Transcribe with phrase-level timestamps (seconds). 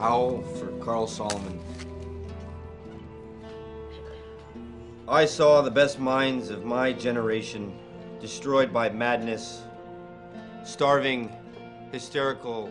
[0.00, 1.58] Howl for Carl Solomon.
[5.08, 7.72] I saw the best minds of my generation
[8.20, 9.60] destroyed by madness,
[10.64, 11.30] starving,
[11.92, 12.70] hysterical,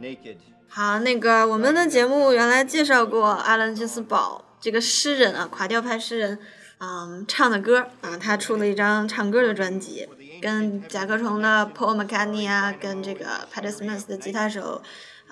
[0.00, 0.36] naked.
[0.68, 6.38] 好，那个我们的节目原来介绍过阿伦·金斯堡这个诗人啊，垮掉派诗人，
[6.78, 10.08] 嗯，唱的歌啊，他出了一张唱歌的专辑，
[10.40, 14.82] 跟甲壳虫的 Paul McCartney 啊，跟这个 Patti Smith 的吉他手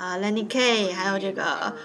[0.01, 1.75] 啊 Lenny K，还有这个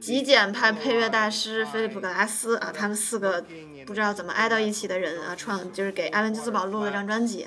[0.00, 3.44] 极简派配乐大师菲利普·格拉斯啊，他们四个
[3.86, 7.46] 不知道怎么挨到一起的人啊，创就是给艾伦·金斯堡录了张专辑。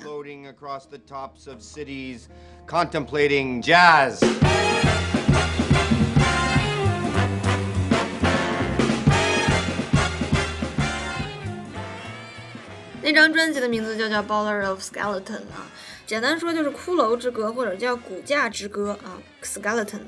[13.04, 15.20] 那张专辑的名字就叫《Baller of Skeleton》
[15.52, 15.68] 啊，
[16.06, 20.00] 简单说就是骷髅之歌，或者叫骨架之歌啊，Skeleton。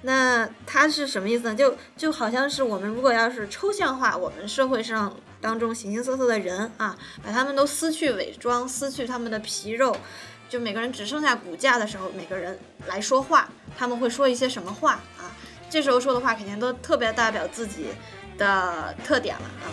[0.00, 1.54] 那它是什么意思呢？
[1.54, 9.94] 就就好像是我们如果要是抽象化我们社会上当中形形色色的人啊，把他们都撕去伪装，撕去他们的皮肉，
[10.48, 15.36] 就每个人只剩下骨架的时候，每个人来说话，他们会说一些什么话啊？
[15.68, 17.88] 这时候说的话肯定都特别代表自己
[18.38, 19.68] 的特点了啊。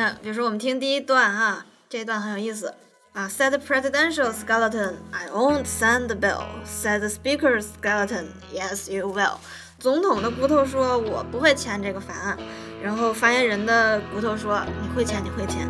[0.00, 2.74] 那比如说我们听第一段啊，这一段很有意思
[3.12, 3.28] 啊。
[3.28, 6.44] Said the presidential skeleton, I won't send the bill.
[6.64, 9.38] Said the speaker's skeleton, Yes, you will.
[9.78, 12.38] 总统的骨头说：“我不会签这个法案。”
[12.82, 15.68] 然后发言人的骨头说：“你会签，你会签。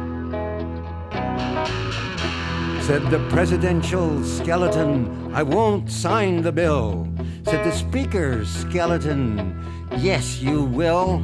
[2.83, 7.09] Said the presidential skeleton, I won't sign the bill.
[7.45, 9.55] Said the speaker's skeleton,
[9.99, 11.21] yes, you will.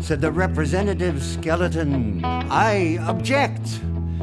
[0.00, 3.80] Said the representative skeleton, I object.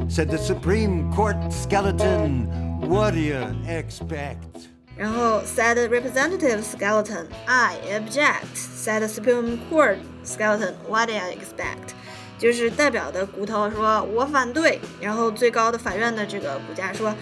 [0.10, 2.48] Said the Supreme Court skeleton,
[2.82, 4.70] what do you expect?
[4.98, 8.56] ”然后 said the representative skeleton, I object.
[8.56, 11.94] Said the Supreme Court skeleton, What do I expect?
[12.40, 17.14] 就是代表的骨头说：“我反对。”然后最高的法院的这个骨架说：“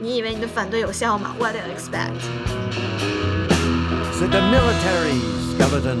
[0.00, 1.34] 你以为你的反对有效吗？
[1.38, 2.12] What do you expect？”
[4.12, 5.20] Said the military
[5.54, 6.00] skeleton,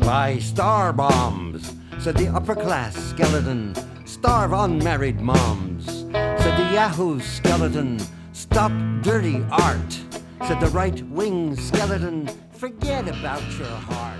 [0.00, 1.72] buy star bombs.
[1.98, 3.72] Said the upper class skeleton,
[4.04, 5.86] starve unmarried moms.
[6.12, 7.98] Said the Yahoo skeleton,
[8.32, 8.72] stop
[9.02, 10.00] dirty art.
[10.46, 14.18] Said the right wing skeleton, forget about your heart.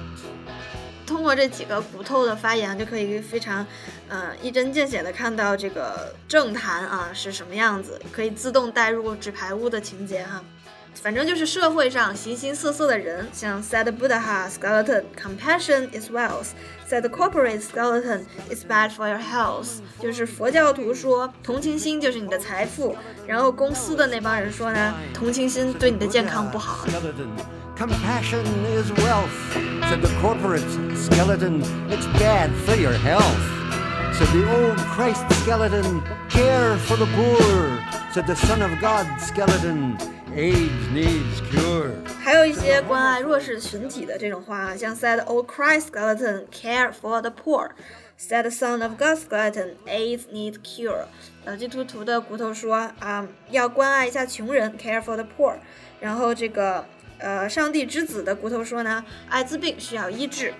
[1.06, 3.66] 通过这几个骨头的发言，就可以非常，
[4.08, 10.42] 呃，一针见血的看到这个政坛啊是什么样子，可以自动带入纸牌屋的情节哈。
[11.02, 16.52] 反正就是社会上形形色色的人，像 said Buddha skeleton, compassion is wealth.
[16.88, 19.80] Said corporate skeleton is bad for your health.
[20.00, 22.96] 就是佛教徒说同情心就是你的财富，
[23.26, 26.86] 然后公司的那帮人说呢，同情心对你的健康不好。
[26.86, 27.28] Skeleton,
[27.76, 29.28] compassion is wealth.
[29.90, 30.64] Said the corporate
[30.96, 33.22] skeleton, it's bad for your health.
[34.14, 37.82] Said the old Christ skeleton, care for the poor.
[38.12, 39.98] Said the Son of God skeleton,
[40.35, 41.91] AIDS needs cure.
[42.23, 47.71] 还有一些关爱弱势群体的这种话，像 said old Christ skeleton care for the poor。
[48.17, 51.05] Said Son of God skeleton, AIDS need cure。
[51.45, 55.55] 呃，基督徒的骨头说啊，要关爱一下穷人，care for the poor。
[55.99, 56.85] 然后这个
[57.17, 60.53] 呃，上帝之子的骨头说呢，艾滋病需要医治。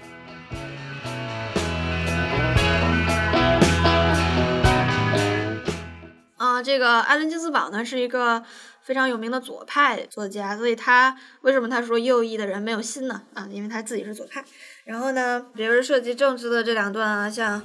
[6.38, 8.44] 啊、这个艾伦金斯堡呢是一个
[8.90, 13.22] 非常有名的左派作家，所以他为什么他说右翼的人没有心呢？
[13.36, 14.44] 啊，因为他自己是左派。
[14.84, 17.62] 然后呢，比如涉及政治的这两段啊，像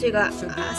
[0.00, 0.32] 这个啊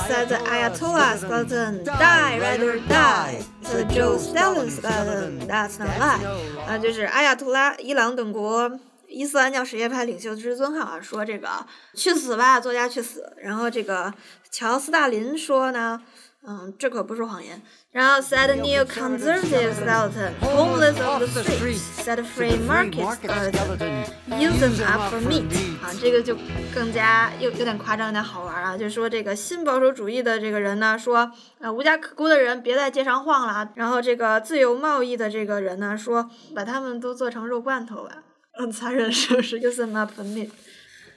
[0.09, 6.25] ，said Ayatollah skeleton die rather die, said Joe Stalin skeleton that's not lie，
[6.67, 8.79] 啊，就是阿亚图拉伊朗等国。
[9.07, 11.47] 伊斯兰教什叶派领袖之尊号啊，说这个
[11.93, 13.31] 去死吧，作家去死。
[13.37, 14.11] 然后这个
[14.49, 16.01] 乔斯大林说呢，
[16.45, 17.61] 嗯，这可不是谎言。
[17.91, 24.03] 然后 said new conservative skeleton, homeless of the streets, said free market skeleton,
[24.37, 25.45] use them up for meat。
[25.81, 26.35] 啊，这个就
[26.73, 28.77] 更加又有点夸张，有点好玩啊。
[28.77, 31.31] 就说这个新保守主义的这个人呢，说
[31.61, 33.69] 啊无家可归的人别在街上晃了啊。
[33.75, 38.17] 然后这个自由贸易的这个人呢，说把他们都做成肉罐头吧。
[38.51, 40.49] 很，残忍是不是？Use them up for meat。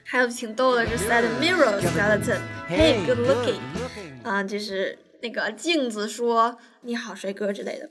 [0.05, 2.39] 还有挺逗的是 said mirror skeleton,
[2.69, 3.59] hey good looking。
[4.23, 7.89] 啊，就是那个镜子说你好帅哥之类的。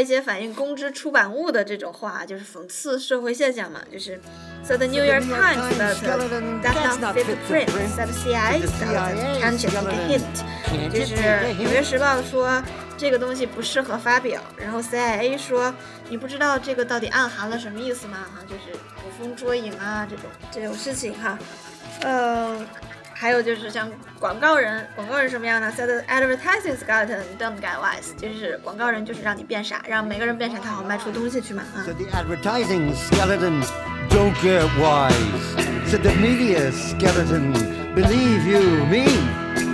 [0.00, 4.20] 一些反映公知出版物的这种话，就是讽刺社会现象嘛，就是
[4.62, 9.58] ，so the New York Times 的 the that's not fit to print, that CIA said can't
[9.58, 12.62] give a hint，就是纽约时报说
[12.96, 15.74] 这个东西不适合发表，然后 CIA 说
[16.08, 18.18] 你不知道这个到底暗含了什么意思吗？
[18.34, 21.38] 哈，就是捕风捉影啊这种这种事情哈，
[22.02, 22.66] 嗯。
[23.20, 31.82] 还有就是像广告人，广告人什么样呢 the advertising skeleton don't get wise，就是广告人就是让你变傻，让每个人变傻，他好卖出东西去嘛啊。
[31.84, 33.64] So the advertising skeleton
[34.08, 35.10] don't get wise.
[35.88, 37.52] Said the media skeleton,
[37.92, 39.08] believe you me.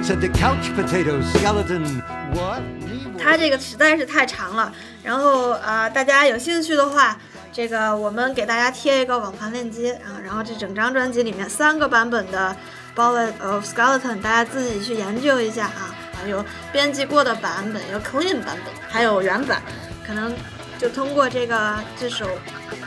[0.02, 2.00] Said the couch potato skeleton,
[2.32, 2.62] what?
[2.81, 3.23] Me?
[3.23, 7.19] 它这个实在是太长了，然后啊、大家有兴趣的话，
[7.52, 12.56] 这个我们给大家贴一个网盘链接啊，然后这整张专辑里面三个版本的
[12.94, 19.61] Ballad of Skeleton，大家自己去研究一下啊，啊有编辑过的版本，有 clean 版本，还有原版，
[20.06, 20.32] 可能
[20.79, 22.26] 就通过这个这首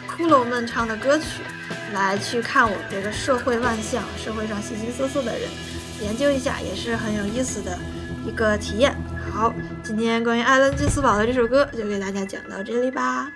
[0.09, 1.41] 骷髅们唱的歌曲
[1.93, 5.49] 来去看我们这个社会万象，社会上形形色色的人，
[6.01, 7.77] 研究一下也是很有意思的
[8.25, 8.95] 一个体验。
[9.31, 13.29] 好，今天关于艾伦·金斯堡的这首歌就给大家讲到这里吧。